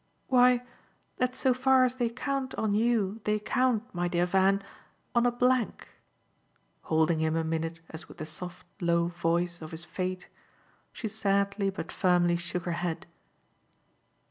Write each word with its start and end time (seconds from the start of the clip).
"Why 0.29 0.63
that 1.17 1.35
so 1.35 1.53
far 1.53 1.85
as 1.85 1.97
they 1.97 2.09
count 2.09 2.55
on 2.55 2.73
you 2.73 3.21
they 3.23 3.37
count, 3.37 3.93
my 3.93 4.07
dear 4.07 4.25
Van, 4.25 4.63
on 5.13 5.27
a 5.27 5.31
blank." 5.31 5.89
Holding 6.81 7.19
him 7.19 7.35
a 7.35 7.43
minute 7.43 7.81
as 7.87 8.07
with 8.07 8.17
the 8.17 8.25
soft 8.25 8.65
low 8.81 9.09
voice 9.09 9.61
of 9.61 9.69
his 9.69 9.85
fate, 9.85 10.27
she 10.91 11.07
sadly 11.07 11.69
but 11.69 11.91
firmly 11.91 12.35
shook 12.35 12.63
her 12.63 12.71
head. 12.81 13.05